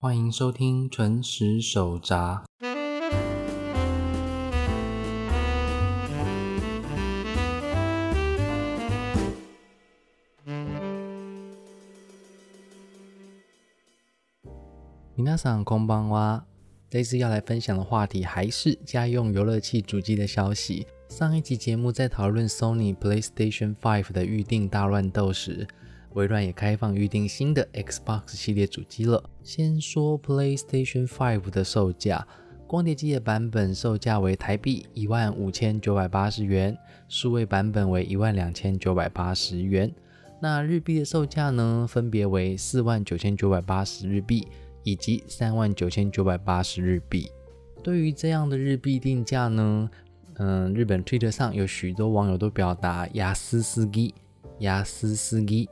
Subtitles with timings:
[0.00, 2.44] 欢迎收听纯食手札。
[15.16, 16.44] 皆さんこんばんは。
[16.88, 20.86] 这次要来分享的话题还是家用游乐器主机的消息。
[21.08, 25.66] 上一集节目在讨论 Sony PlayStation 5的预定大乱斗时，
[26.14, 29.22] 微软也开放预定新的 Xbox 系列主机了。
[29.42, 32.26] 先说 PlayStation 5的售价，
[32.66, 36.76] 光碟机的版本售价为台币一万五千九百八十元，
[37.08, 39.94] 数位版本为一万两千九百八十元。
[40.40, 44.46] 那日币的售价呢，分别为四万九千九百八十日币。
[44.84, 47.30] 以及三万九千九百八十日币。
[47.82, 49.90] 对于这样的日币定价呢，
[50.34, 54.14] 嗯，日本推特上有许多网友都表达“雅思斯基”，
[54.60, 55.68] 雅思斯基，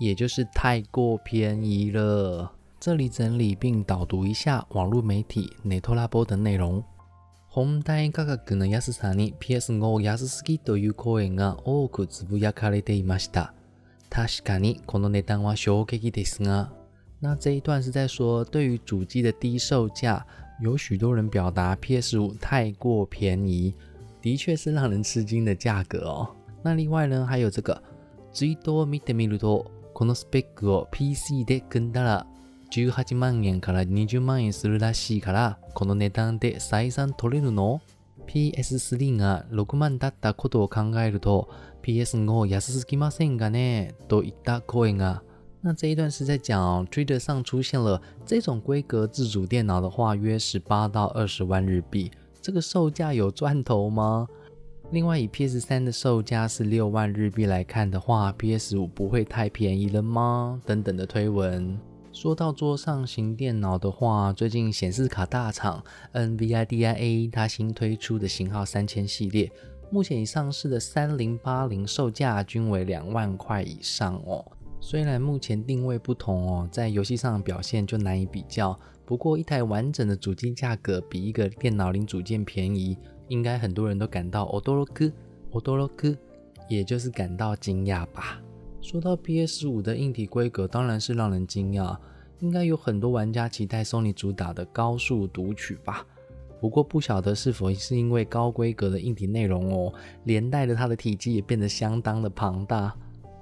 [0.00, 2.52] 也就是太过便宜了。
[2.78, 6.84] 这里整理并导读一下网络媒体ネトラボ的内容。
[7.48, 13.54] 本体価格の安さに PS5 安すぎという声が多くつぶやかれていました。
[14.10, 16.70] 確かにこの値段は衝撃ですが。
[17.18, 20.22] 那这一段是在说，对于主机的低售价，
[20.60, 23.72] 有许多人表达 PS 五太过便宜，
[24.20, 26.28] 的确是让人吃惊的价格哦。
[26.62, 27.82] 那另外呢，还有这个，
[28.32, 32.25] 最多見てみると、 このスペックを PC で組んだら
[32.71, 37.81] 18万円から20万円するらしいから、この値段で採算取れるの
[38.27, 41.49] ?PS3 が6万だったことを考えると、
[41.83, 45.21] PS5 安すぎませんがね、といった声が。
[45.63, 52.09] 那这一段是在讲，Twitter 上出现了这种规格自主电脑的话，约十八到二十万日币，
[52.41, 54.27] 这个售价有赚头吗？
[54.91, 60.61] 另外，以 PS 三的售价是六万日币来看的话，PS 五不会太便宜了吗？
[60.65, 61.79] 等等的推文。
[62.11, 69.49] 说到桌上型电脑的话，最近显示卡大厂 NVIDIA 它新推出的型号三千系列，
[69.89, 74.45] 目前已上市的三零八零售价均为两万块以上哦。
[74.81, 78.77] 虽然目前定位不同哦，在游戏上的表现就难以比较。
[79.11, 85.11] 不过一台完整的主机价格比一个电脑零组件便宜，应该很多人都感到哦多罗克，
[85.49, 86.15] 哦多罗克，
[86.69, 88.41] 也就是感到惊讶吧。
[88.79, 91.97] 说到 PS 五的硬体规格，当然是让人惊讶。
[92.39, 96.05] 应该有很多玩家期待 Sony 主打的高速读取吧。
[96.61, 102.95] 不过不晓得是否是因为高规格的硬体内容哦，连带着它的体积也变得相当的庞大。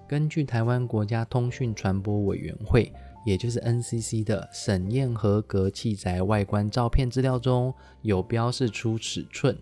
[0.08, 2.92] 根据台湾国家通讯传播委员会，
[3.26, 9.58] 也就是 NCC 的审验合格器材外观照片资料中有标示出尺寸。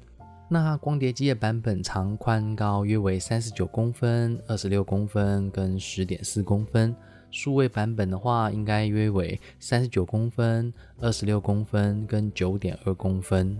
[0.50, 6.96] 那光碟机的版本长宽高约为三十九公分、二十六公分跟十点四公分。
[7.30, 13.58] 数位版本的话，应该约为三十九公分、二十六公分跟九点二公分。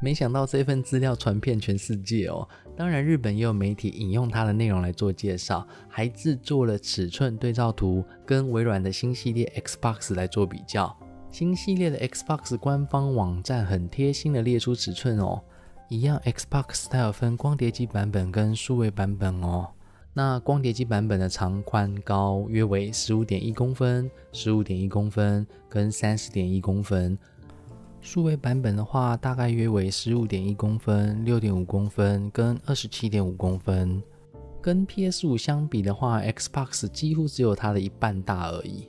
[0.00, 2.48] 没想到这份资料传遍全世界哦！
[2.76, 10.96] 当然，日本也有媒体引用它的内容来做介绍，还制作了尺寸对照图，跟微软的新系列 Xbox 来做比较。
[11.32, 15.42] 新系列的 Xbox 官方网站很贴心的列出尺寸哦，
[15.88, 19.68] 一样 Xbox 它有分光碟机版本跟数位版本哦。
[20.14, 27.18] 那光碟机版本的长宽高约为十五点一公分、十五点一公分跟三十点一公分。
[28.10, 34.02] 数位版本的话，大概约为十五点一公分、六点五公分跟二十七点五公分。
[34.62, 38.88] 跟 PS 五相比的话，Xbox 几乎只有它的一半大而已。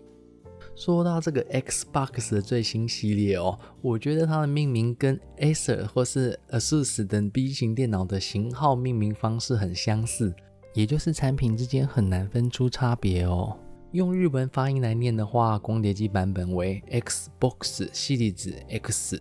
[0.74, 10.34] 说到这个 Xbox 的最新系列哦，我觉得它的命名跟 Acer 或是 ASUS 等 B 型电脑的型号命名方式很相似，
[10.74, 13.58] 也就是产品之间很难分出差别哦。
[13.92, 19.20] 用日文发音来念的话，光碟机版本为 Xbox 系列子 X，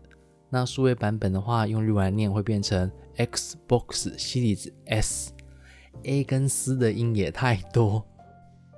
[0.51, 5.33] 那数位版本的话，用日文来念会变成 Xbox 系列子 S。
[6.03, 8.07] A 跟 S 的音也太多，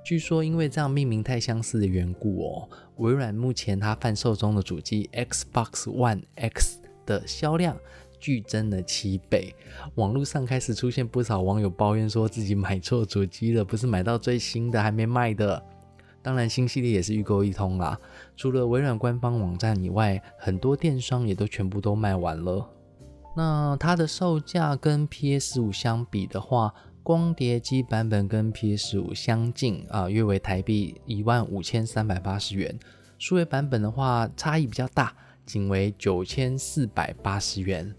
[0.01, 7.77] 据说因为这样命名太相似的缘故哦，微软目前它贩售中的主机 Xbox One X 的销量
[8.17, 9.53] 剧增了七倍。
[9.95, 15.61] 网络上开始出现不少网友抱怨说自己买错主机了，不是买到最新的，还没卖的。
[16.23, 17.99] 当然，新系列也是预购一通啦。
[18.37, 22.69] 除了微软官方网站以外，很多电商也都全部都卖完了。
[23.35, 32.77] 那它的售价跟 PS 五相比的话，光碟机版本跟 PS 五相近啊，约为台币一万五千三百八十元。
[33.17, 35.13] 数位版本的话，差异比较大，
[35.45, 37.93] 仅为九千四百八十元。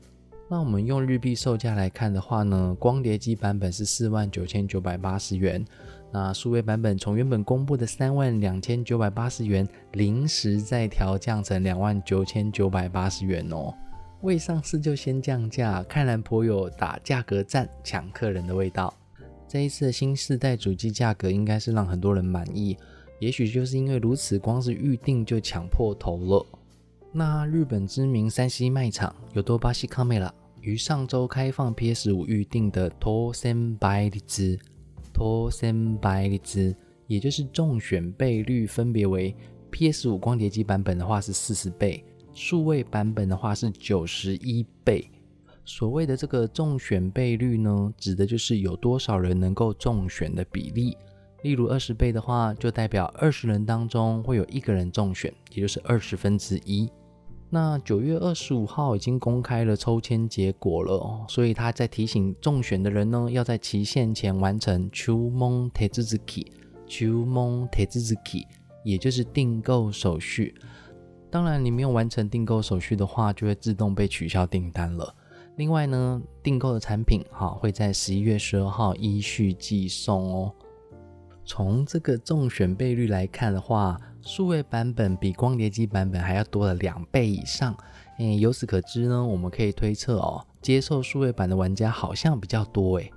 [0.50, 5.64] 那我们用日币售价来看的话呢，光碟机版本是四万九千九百八十元，
[6.12, 13.72] 那数位版本从原本公布的三万两千九百八十元，临时再调降成两万九千九百八十元哦。
[14.20, 18.92] 未上市就先降价，看来颇有打价格战、抢客人的味道。
[19.48, 22.76] 这一次的新世代主机价格应该是让很多人满意，
[23.18, 26.46] 也许就是因为如此，光是预定就抢破头了。
[27.10, 30.32] 那日本知名三 C 卖场有多巴西卡梅拉。
[30.60, 34.56] 于上周开放 PS 五预定的 Tosen 百里兹
[35.22, 36.74] ，Tosen 百里兹，
[37.06, 39.32] 也就是中选倍率分别为
[39.70, 45.08] PS 五光碟机版本的话是四十倍，数位版本的话是九十一倍。
[45.64, 50.96] 所谓的这个中选倍率呢，指的就是有多少人能够中选的比例。
[51.42, 56.90] 例如二十倍的话，就代表二十人当中会有一个人中选，也就是二十分之一。
[57.54, 68.46] 那九月二十五号已经公开了抽签结果了哦，所以他在提醒中选的人呢，要在期限前完成 chumon tezuki，chumon tezuki，
[68.82, 70.54] 也就是订购手续。
[71.30, 75.14] 当然，你没有完成订购手续的话，就会自动被取消订单了。
[75.56, 80.54] 另外呢，订购的产品哈会在十一月十二号依序寄送哦。
[81.44, 87.75] 从这个中选倍率来看的话，数位版本比光碟机版本还要多了两倍以上。
[88.19, 93.11] 诶，由此可知呢，我们可以推测哦，接受数位版的玩家好像比较多诶。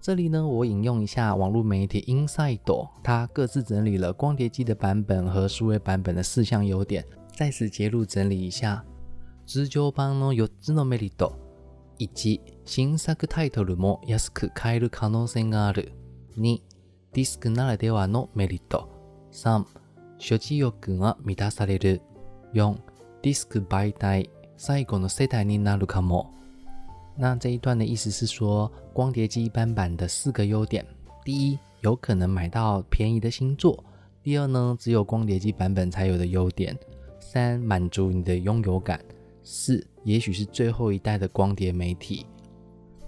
[0.00, 7.04] 这里呢，我引用一下网络媒体 Inside，它各自整理了光碟机的版本和数位版本的四项优点，
[7.34, 8.82] 在此揭露整理一下。
[9.46, 11.36] 直球版の4つのメリット。
[11.98, 15.92] 1、新作タイトルも安く買える可能性がある。
[16.38, 16.62] 2、
[17.12, 18.88] ディスクならではのメリット。
[19.32, 19.66] 3、
[20.18, 22.00] 所持欲が満たされる。
[22.52, 22.76] 4、
[23.22, 26.26] ディスク媒体最後の世代になるかも。
[27.16, 30.86] 那这一段的意思是说，光碟机一般版的四个优点：
[31.24, 33.84] 第一，有可能买到便宜的新作；
[34.22, 36.74] 第二呢，只有光碟机版本才有的优点；
[37.20, 38.98] 三，满足你的拥有感；
[39.42, 42.26] 四，也许是最后一代的光碟媒体。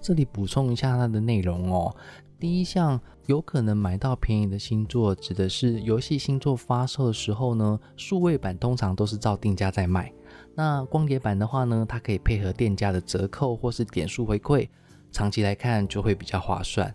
[0.00, 1.94] 这里补充一下它的内容哦。
[2.39, 10.13] 第一项有可能买到便宜的星座，指的是游戏星座发售的时候呢，数位版通常都是照定价在卖。
[10.54, 14.69] 那光碟版的话呢，它可以配合店家的折扣或是点数回馈，
[15.12, 16.94] 长期来看就会比较划算。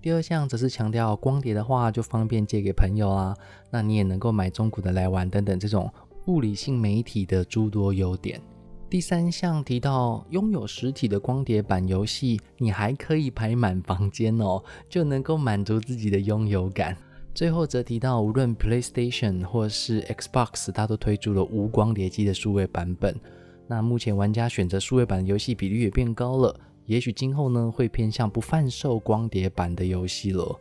[0.00, 3.36] 第二项则是强调光碟的话就方便借给朋友啊，
[3.70, 5.92] 那你也能够买中古的来玩等等这种
[6.26, 8.40] 物理性媒体的诸多优点。
[8.89, 16.97] 第三项提到拥有实体的光碟版游戏，你还可以排满房间哦，就能够满足自己的拥有感。
[17.33, 23.17] 最后则提到，无论 PlayStation 或是 Xbox，它都推出了无光碟机的数位版本。
[23.65, 26.53] 那目前玩家选择数位版的游戏比率也变高了，
[26.85, 30.59] 也许今后呢会偏向不贩售光碟版的游戏了。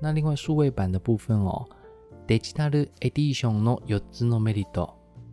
[0.00, 1.66] 那另外数位版的部分哦，
[2.28, 4.90] Digital Edition の4つのメリット、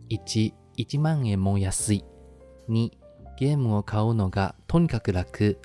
[0.08, 2.02] 1、1万円も安い。
[2.68, 2.90] 2、
[3.36, 5.58] ゲームを買うのがとにかく楽。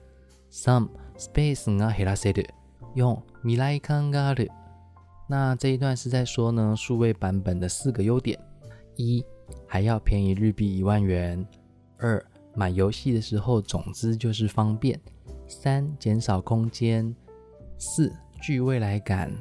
[0.51, 0.87] 3、
[1.17, 2.49] スペースが減らせる。
[2.95, 4.49] 4、未来感がある。
[5.29, 8.39] 那这一段是在说呢，数位版本的四个优点：
[8.95, 9.25] 一、
[9.67, 11.45] 还要便宜日币一万元；
[11.97, 12.25] 二、
[12.55, 14.97] 买游戏的时候总之就是方便；
[15.47, 17.13] 三、减少空间；
[17.77, 18.11] 四、
[18.41, 19.31] 具未来感。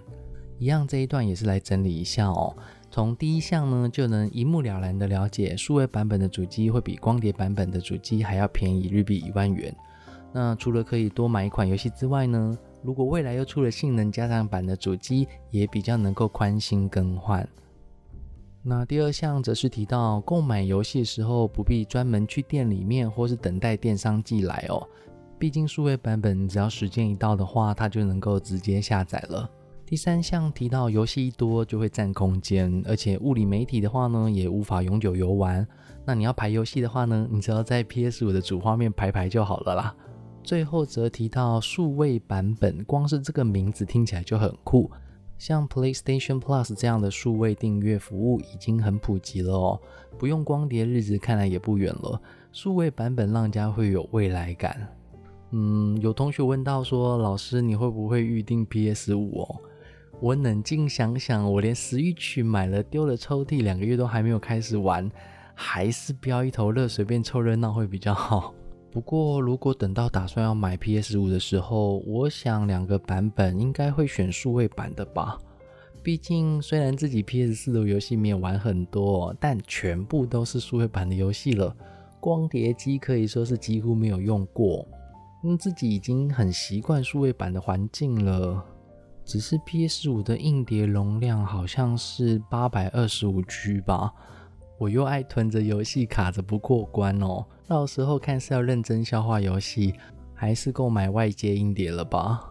[0.59, 2.57] 一样，这一段也是来整理一下哦。
[2.92, 9.74] 从第一项呢，就能一目了然的了解，数位版本的主机会比光碟版本的主机还要便宜日币一万元。
[10.34, 17.48] 那除了可以多买一款游戏之外呢，如果未来又出了性能加强版的主机，也比较能够宽心更换。
[18.62, 24.86] 那第二项则是提到，购买游戏的时候不必专门去店里面或是等待电商寄来哦，
[25.40, 29.50] 毕竟数位版本只要时间一到的话，它就能够直接下载了。
[29.92, 35.68] 第三项提到，游戏一多就会占空间，而且物理媒体的话呢，也无法永久游玩。
[36.06, 39.94] 那你要排游戏的话呢，你只要在 PS 五的主画面排排就好了啦。
[40.46, 44.90] 最后则提到数位版本，光是这个名字听起来就很酷。
[45.38, 49.82] 像 PlayStation Plus 这样的数位订阅服务已经很普及了哦，
[50.18, 52.18] 不用光碟，日子看来也不远了。
[52.54, 54.88] 数位版本让家会有未来感。
[55.50, 59.62] 嗯，有同学问到说，老师你会不会预定 PS 五哦？
[60.22, 65.10] 我冷静想想，我连食欲曲买了丢了抽屉，两个月都还没有开始玩，
[65.56, 68.54] 还是飙一头热随便凑热闹会比较好。
[68.92, 75.40] 不过如果等到打算要买 PS 五的时候，我想两个版本应该会选数位版的吧。
[76.04, 81.76] 毕竟虽然自己 PS 四的游戏没有玩很多，但全部都是数位版的游戏了。
[82.20, 84.88] 光碟机可以说是几乎没有用过，
[85.44, 88.64] 因自己已经很习惯数位版的环境了。
[89.24, 94.12] 只是 PS 五的硬碟容量好像是八百二十五 G 吧，
[94.78, 97.46] 我又爱囤着游戏卡着不过关哦。
[97.68, 99.94] 到时候看是要认真消化游戏，
[100.34, 102.42] 还是购买外接硬碟了吧？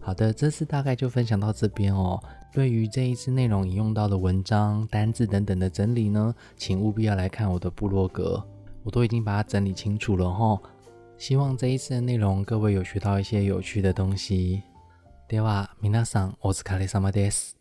[0.00, 2.20] 好的，这次大概就分享到这边哦。
[2.52, 8.42] 对于这一次内容引用到的文章、单字等等的整理呢，请务必要来看我的部落格。
[8.82, 10.58] 我都已经把它整理清楚了哈，
[11.18, 14.62] 希望这一次的内容各位有学到一些有趣的东西。
[15.28, 17.56] では皆さんお疲れ様です。